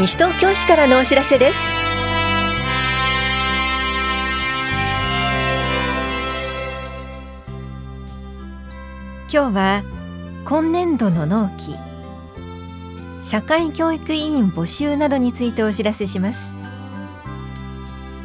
[0.00, 1.58] 西東京市からのお知らせです。
[9.30, 9.82] 今日は
[10.46, 11.76] 今年度の納期。
[13.22, 16.56] 社会教育委員募集などについてお知らせします。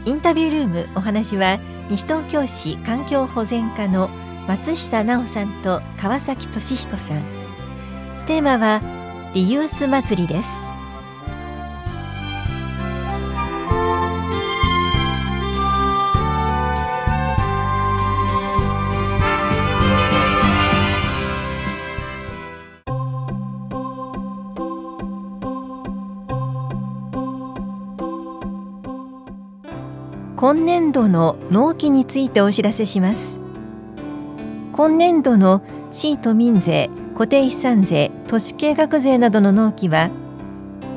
[0.05, 4.10] インタビュールームお話は西東京市環境保全課の
[4.48, 7.23] 松下直さんと川崎俊彦さん。
[8.28, 8.80] テーマは
[9.34, 10.73] リユース祭りです。
[30.45, 33.40] 今年度の納期についてお知らせします。
[34.73, 40.11] 今年度の市都民税固定資産税都市計画税などの納期は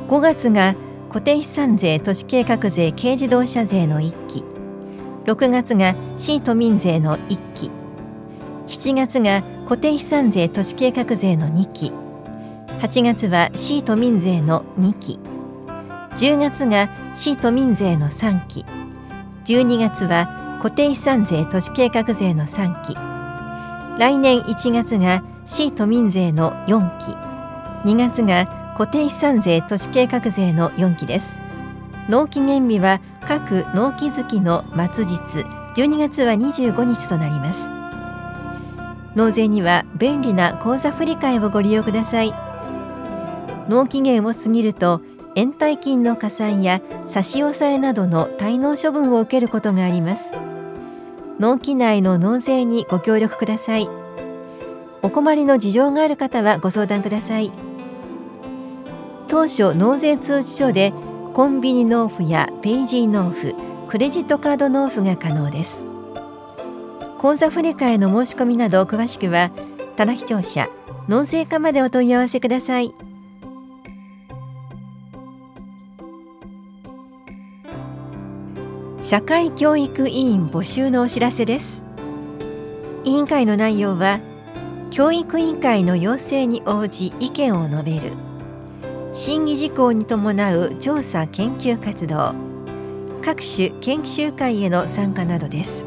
[0.08, 0.75] 5月が
[1.08, 4.45] 固定資産税都市計画税軽自動車税の1期
[5.25, 7.70] 6月が市都民税の1期
[8.67, 11.92] 7月が固定資産税都市計画税の2期
[12.80, 15.19] 8月は市都民税の2期
[16.17, 18.67] 10月が市都民税の3期
[19.49, 22.95] 12月は固定資産税都市計画税の3期。
[23.99, 27.13] 来年1月が市都民税の4期。
[27.89, 31.41] 2月が固定資産税都市計画税の4期です。
[32.11, 35.17] 納期限日は各納期月の末日。
[35.77, 37.73] 12月は25日となります。
[39.15, 42.35] 納税には便利な口座振替をご利用ください。
[43.71, 45.01] 納期限を過ぎると
[45.39, 50.33] 延滞金の加算や差し押さえなどの滞納処分を受けることがあります。
[51.39, 53.89] 納期内の納税にご協力ください。
[55.00, 57.53] お困りの事情がある方はご相談ください。
[59.28, 60.92] 当初納税通知書で
[61.34, 63.55] コンビニ納付やペイジー納付
[63.86, 65.84] クレジットカード納付が可能です。
[67.18, 69.52] 口座振替の申し込みなど詳しくは
[69.95, 70.68] 棚視聴者
[71.07, 72.92] 納税課までお問い合わせください。
[79.01, 81.85] 社会教育委員募集のお知らせです。
[83.05, 84.20] 委員会の内容は
[84.91, 88.13] 教育委員会の要請に応じ意見を述べる
[89.13, 92.35] 審議事項に伴う調査研究活動
[93.23, 95.87] 各種研究会への参加などです。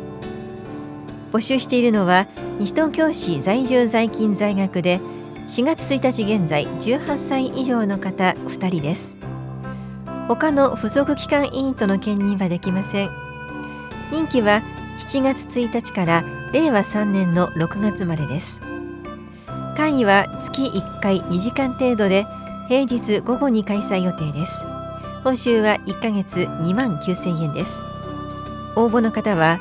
[1.32, 2.28] 募集しているのは
[2.60, 5.00] 西東京市在住在勤在学で
[5.46, 9.21] 4月1日現在18歳以上の方2人です。
[10.36, 13.10] 他の付属機関委員との兼任はできません。
[14.12, 14.64] 任期は
[15.00, 18.62] 7月1日から令和3年の6月までです。
[19.76, 22.26] 会議は月1回2時間程度で
[22.70, 24.66] 平日午後に開催予定です。
[25.24, 27.82] 報酬は1ヶ月2万9000円です。
[28.78, 29.60] 応募の方は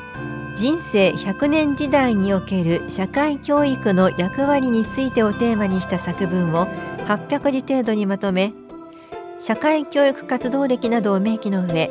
[0.55, 6.67] 人生100年時代における社会教育の役割についてをテーマにした作文を
[7.07, 8.53] 800字程度にまとめ
[9.41, 11.89] 社会教育活動歴などを明記の上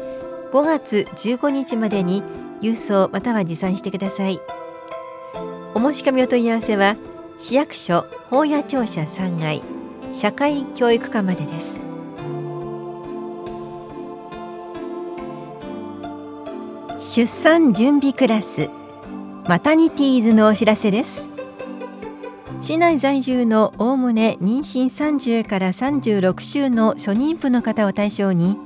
[0.52, 2.22] 5月15日までに
[2.62, 4.40] 郵送または持参してください。
[5.74, 6.96] お申し込みお問い合わせは
[7.38, 9.62] 市役所法屋庁舎3階
[10.12, 11.84] 社会教育課までです。
[17.00, 18.70] 出産準備クラス
[19.48, 21.29] マタニティーズのお知らせです。
[22.60, 28.58] 市内在住のおおむね妊娠30から36週の初妊婦の方を対象に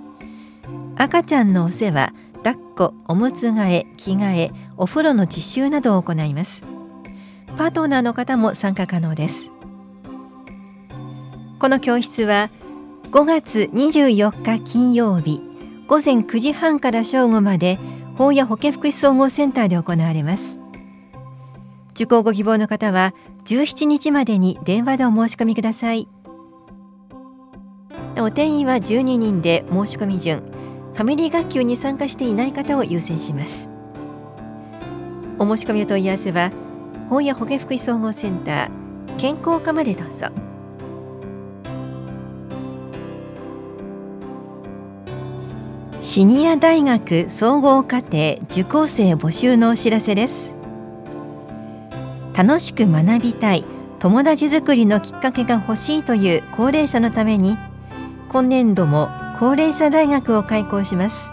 [0.97, 2.13] 赤ちゃんのお世話
[2.43, 6.63] 抱っこおむつ替え着替えお風呂の実習などを行います。
[7.57, 9.53] パートナーの方も参加可能です。
[11.61, 12.51] この教室は
[13.13, 15.41] 5月24日金曜日
[15.87, 17.79] 午前9時半から正午まで
[18.17, 20.59] 法や保健福祉総合センターで行われます。
[21.93, 26.09] 受講ご希望の方は17日までに電話でお申し込みください。
[28.19, 30.43] お定員は12人で申し込み順。
[30.95, 33.69] ファミリー学級に参加していない方を優先します。
[35.39, 36.53] お申し込みお問い合わせは
[37.11, 40.29] 本屋保健福祉総合センター健康課までどうぞ。
[46.01, 50.54] シニア大学総合課程受講生募集のお知らせです。
[52.37, 53.65] 楽しく学びたい
[54.01, 57.57] 友達づくりのきっかけが欲しいという高齢者のために
[58.29, 59.09] 今年度も
[59.39, 61.33] 高齢者大学を開講します。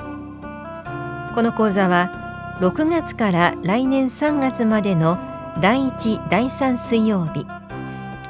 [1.33, 5.17] この講座は6月から来年3月までの
[5.59, 7.47] 第1第3水曜日。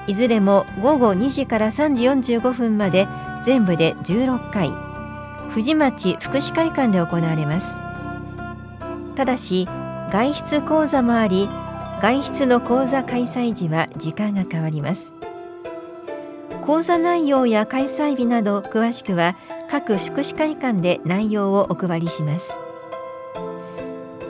[0.08, 3.08] いずれも午後2時から3時45分まで
[3.44, 4.72] 全部で16回。
[5.50, 7.80] 藤町福祉会館で行われます。
[9.16, 9.68] ただし
[10.10, 11.50] 外出講座もあり
[12.02, 15.14] 外出の講座開催時は時間が変わります。
[16.64, 19.36] 講座内容や開催日など詳しくは
[19.70, 22.58] 各福祉会館で内容をお配りします。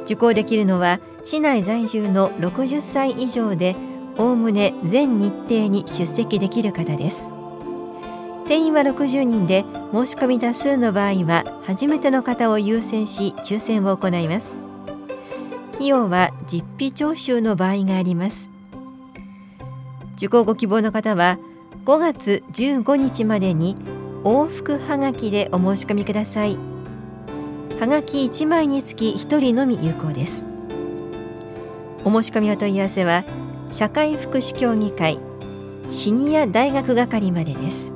[0.03, 3.77] 受講できるのは市内在住の60歳以上で
[4.17, 7.31] おおむね全日程に出席できる方です。
[8.49, 9.63] 定員は60人で
[9.93, 14.70] 申し込み多数の場合は初めての方を優先し抽選を行います。
[15.73, 18.49] 費用は実費徴収の場合があります。
[20.15, 21.39] 受講ご希望の方は
[21.85, 23.75] 5月15日までに
[24.23, 26.57] 往復はがきでお申し込みください。
[27.79, 30.45] はがき1枚につき1人のみ有効です。
[32.05, 33.23] お申し込みお問い合わせは
[33.71, 35.19] 社会福祉協議会
[35.91, 37.93] シニア大学係までです。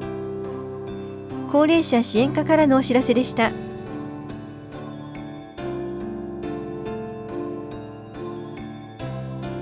[1.52, 3.52] 高齢者支援課からのお知らせでした。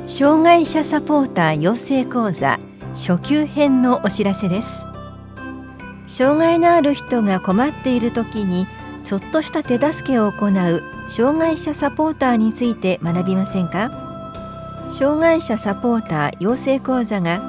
[0.06, 2.60] 障害者サポーター養成講座
[2.94, 4.86] 初級編のお知らせです。
[6.08, 8.68] 障害のある人が困っている時に
[9.06, 13.92] ちょっとした手助けを行う障害者サポーターについて学びませんか？
[14.90, 17.42] 障害者サポーター養成講座が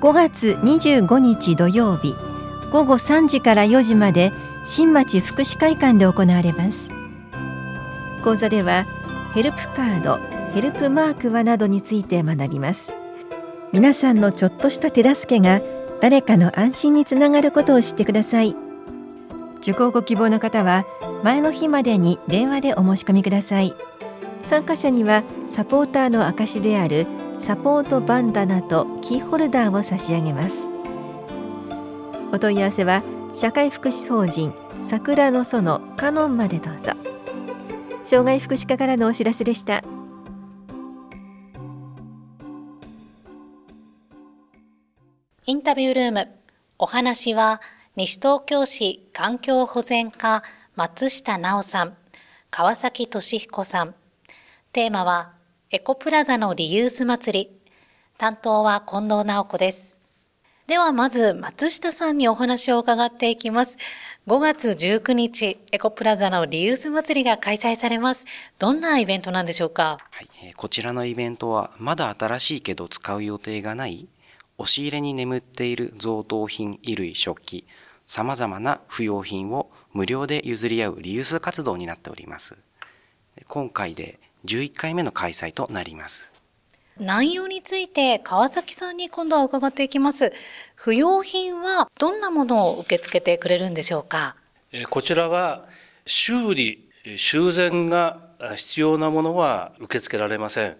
[0.00, 2.14] 5月25日土曜日
[2.70, 4.30] 午後3時から4時まで
[4.62, 6.92] 新町福祉会館で行われます。
[8.22, 8.84] 講座では
[9.34, 10.20] ヘルプカード
[10.52, 12.92] ヘルプマークはなどについて学びます。
[13.72, 15.60] 皆さんのちょっとした手助けが
[16.00, 18.56] 誰かの安心につながることを知ってください。
[19.58, 20.84] 受講ご希望の方は
[21.22, 23.74] 前の日までに電話でお申し込みください。
[24.42, 27.06] 参加者にはサポーターの証である
[27.38, 30.68] サポートバンダナとキーホルダーを差し上げます。
[32.32, 33.02] お問い合わせは
[33.32, 34.52] 社会福祉法人
[34.82, 36.92] 桜の園カノンまでどうぞ。
[38.02, 39.84] 障害福祉課からのお知らせでした。
[45.50, 46.28] インタビュールーム
[46.78, 47.60] お話は
[47.96, 50.44] 西東京市環境保全課
[50.76, 51.96] 松下直さん、
[52.52, 53.96] 川崎俊彦さん。
[54.72, 55.32] テーマは
[55.72, 57.50] エコプラザのリユース祭り。
[58.16, 59.96] 担当は近藤直子です。
[60.68, 63.76] ではまず松下さんにお話を伺っていきます。
[64.28, 68.24] 5月19日、エコプラザのリユース祭りが開催されます。
[68.60, 69.98] どんなイベントなんでしょうか？
[70.12, 74.06] はい、こちらのイベントはまだ新しいけど使う予定がない
[74.60, 77.64] 押し入れに眠っている贈答品、衣類、食器、
[78.06, 82.58] 様々な不要品を無料で譲り合うリユース活動になっております。
[83.48, 86.30] 今回で11回目の開催となります。
[86.98, 90.30] 内容について川崎さんに今度は伺っていきます。
[90.74, 94.36] 不要品はどんなものを受け付けてくれるんでしょうか？
[94.90, 95.64] こちらは
[96.04, 96.86] 修理、
[97.16, 100.76] 修繕が必要なものは受け付けられません。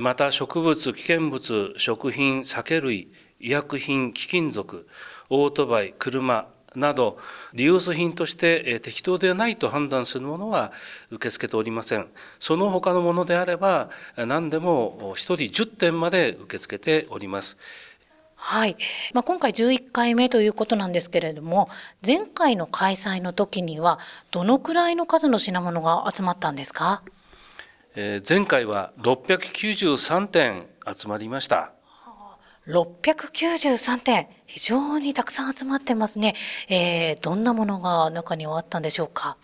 [0.00, 3.12] また植物、危険物、食品、酒類、
[3.42, 4.88] 医薬品、貴金属、
[5.28, 7.18] オートバイ、車など、
[7.52, 10.72] リユース品として適当でないと判断するものは
[11.10, 12.06] 受け付けておりません。
[12.38, 17.58] その他のものであれば、何でも1人10点まで受け付けております。
[18.36, 18.76] はい。
[19.12, 21.68] まあ、今回11回目ということなんですけれども、
[22.04, 23.98] 前回の開催の時には、
[24.30, 27.02] どのくらいの数の品物が集まったんですか、
[27.94, 31.72] えー、前回は693点集まりました。
[32.66, 36.34] 693点、非常にたくさん集まってますね。
[36.68, 39.36] えー、どんなものが中にはあったんでしょうか？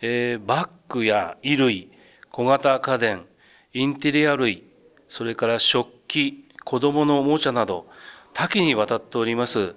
[0.00, 1.90] えー、バッグや衣類、
[2.30, 3.24] 小型家電、
[3.72, 4.64] インテリア類、
[5.06, 7.86] それから食器、子供のおもちゃなど、
[8.34, 9.76] 多岐にわたっております。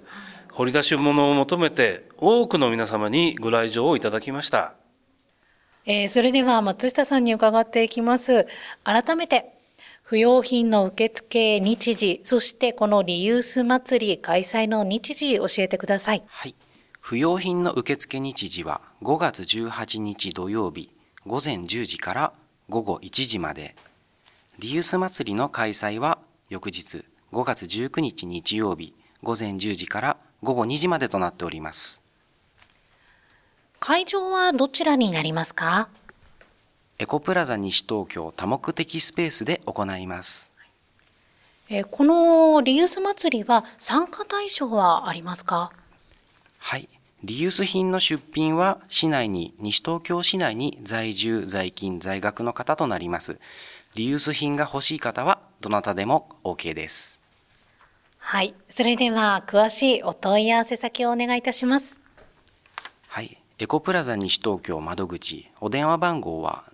[0.50, 4.74] 掘り出し物を求めて多くの皆様にご来場をいただきました。
[5.84, 8.46] えー、それでは松下さんに伺っていきます。
[8.82, 9.55] 改めて、
[10.08, 16.22] 不要品の受付日時、そしてこのリユース祭り開催の日時教えてください。
[16.28, 16.54] はい。
[17.00, 20.90] 不要品の受付日時は5月18日土曜日
[21.26, 22.32] 午前10時から
[22.68, 23.74] 午後1時まで。
[24.60, 26.20] リユース祭りの開催は
[26.50, 28.94] 翌日5月19日日曜日
[29.24, 32.00] 午前10時から午後2時までとなっております。
[33.80, 35.88] 会場はどちらになりますか？
[36.98, 40.50] エコプラザ西東京多目的スペースで行います。
[41.68, 45.72] えこのリユース祭りは参加対象はありますか？
[46.58, 46.88] はい。
[47.22, 53.38] リユース品の出品は市内に、西東京市内に在住、在勤、在学の方となります。
[53.94, 57.20] リユース品が欲しい方はどなたでも OK です。
[58.18, 58.54] はい。
[58.68, 62.00] それでは詳しいお問い合わせ先をお願いいたします。
[63.08, 66.64] はいエコプラザ西東京窓口お電話番号は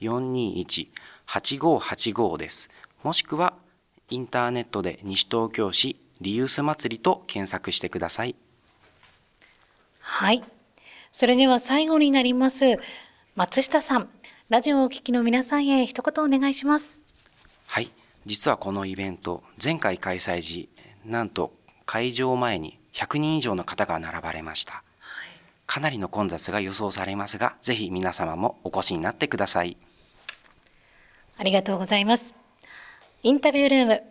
[0.00, 2.70] 042-421-8585です
[3.02, 3.54] もしくは
[4.10, 8.36] インターネットで西東京市リユース祭りと検索してください
[10.00, 10.44] はい。
[11.12, 12.78] それでは最後になります。
[13.36, 14.10] 松下さん、
[14.50, 17.00] ラジオをお聞きの皆さんへ一言お願いします。
[17.66, 17.88] はい
[18.26, 20.68] 実はこのイベント前回開催時
[21.06, 21.54] なんと
[21.86, 24.82] 会場前に100人以上の方が並ばれました、
[25.70, 29.76] かなりの混雑が予想されますがぜひ皆様もお越しになってください
[31.38, 32.34] ありがとうございます。
[33.22, 34.02] インタビュールーム、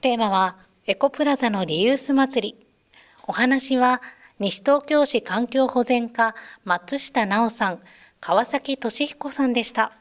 [0.00, 0.56] テーマは
[0.86, 2.66] エコプラザのリユース祭り。
[3.26, 4.00] お話は
[4.38, 6.34] 西東京市環境保全課
[6.64, 7.80] 松下直さん、
[8.20, 9.92] 川崎俊彦さんでした。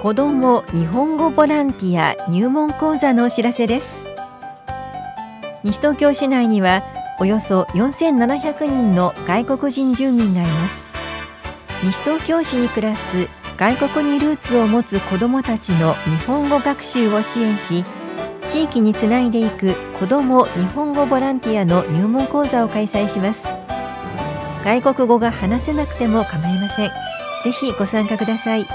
[0.00, 4.13] 子ども日本語ボランティア入門講座のお知らせです
[5.64, 6.82] 西東京市内には
[7.18, 10.88] およそ4700人の外国人住民がいます。
[11.82, 17.82] 西東京市に暮らす外国にルーツを持つ子どもたちの日本語学習を支援し
[18.46, 23.48] 地域につないでいく子ども日本語ボランティアの入門講座を開催します。
[24.64, 26.90] 外国語が話せなくても構いません。
[27.42, 28.66] ぜひご参加ください。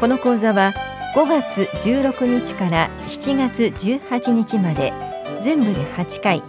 [0.00, 0.72] この講座は
[1.14, 5.09] 5月16日から7月18日まで。
[5.40, 6.42] 全部で8回。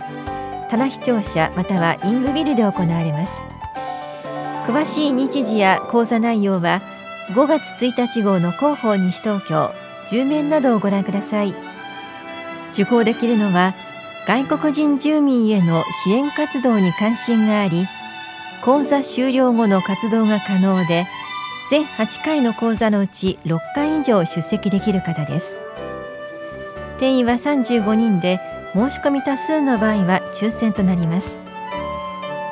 [0.70, 3.44] 棚視聴者またはイングビルで行われます。
[4.68, 6.82] 詳しい日時や講座内容は
[7.30, 9.74] 5月1日号の広報西東京
[10.08, 11.54] 10面などをご覧ください。
[12.74, 13.74] 受講できるのは
[14.28, 17.88] 外国人住民への支援活動に関心があり
[18.64, 21.08] 講座終了後の活動が可能で
[21.70, 25.60] 全8回の講座のうち6回以上出席できる方です。
[27.00, 28.40] 定員は35人で
[28.74, 31.40] 申し込み多数の場合は抽選となります。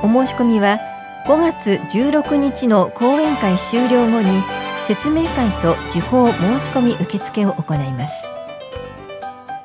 [0.02, 0.80] お申し込みは
[1.26, 4.42] 5月16日の講演会終了後に
[4.86, 8.28] 説明会と受講申し込み受付を行います。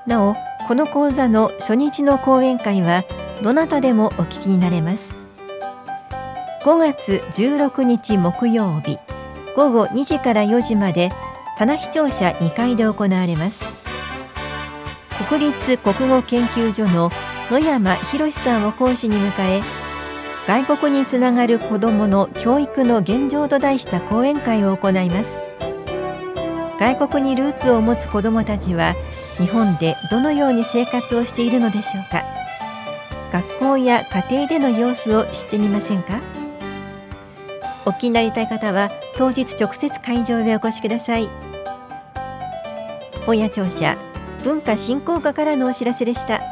[0.07, 0.37] なお
[0.69, 3.05] この講座の初日の講演会は
[3.43, 5.17] どなたでもお聞きになれます。
[6.63, 8.99] 5月16日木曜日
[9.57, 11.11] 午後2時から4時まで
[11.59, 13.84] 棚視聴者2階で行われます。
[15.29, 17.11] 国立国語研究所の
[17.51, 19.63] 野山博さんを講師に迎え
[20.47, 25.41] 外国につながる子どもの教育の現状と題した講演会を行います。
[26.79, 28.95] 外国にルーツを持つ子どもたちは
[29.39, 32.25] 日本でどのように生活をしているのでしょうか。
[33.33, 36.21] 学校や家庭での様子を知ってみませんか。
[37.87, 41.29] お気になりたい方は当日直接会場へお越しください。
[43.25, 43.97] 本屋庁舎
[44.45, 46.43] 文化振興課からのお知らせでした。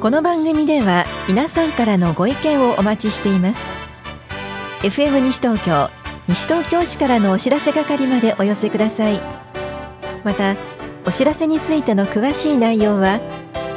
[0.00, 3.74] この番組では皆さんからのご意見をお待ちしています。
[4.82, 5.90] FM 西東京
[6.28, 9.20] 西東京市からのお知らせ係までお寄せください。
[10.22, 10.54] また
[11.04, 13.18] お知らせについての詳しい内容は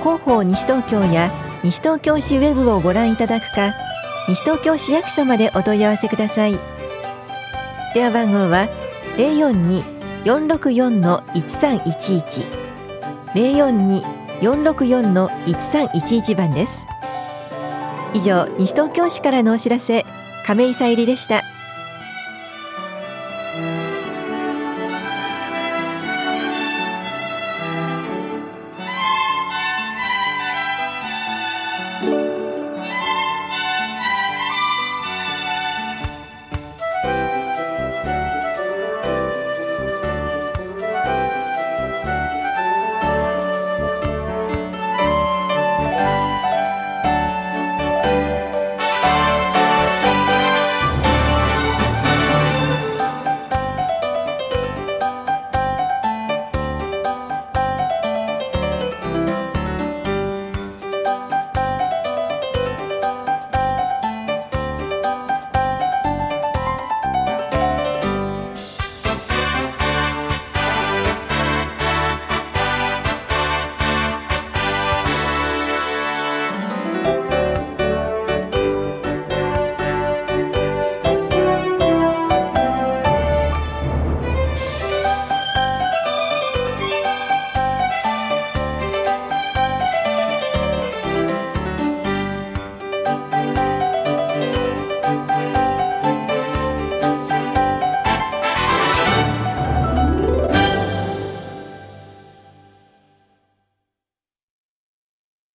[0.01, 1.31] 広報西東京や
[1.63, 3.73] 西東京市ウェブをご覧いただくか
[4.27, 6.80] 西東京市役所までお問い合わせください。
[7.93, 8.69] 電話番号は
[10.23, 12.71] 042-464-1311
[14.41, 16.87] 042-464-1311番です。
[18.13, 20.05] 以上西東京市からのお知らせ
[20.45, 21.43] 亀井さゆりでした。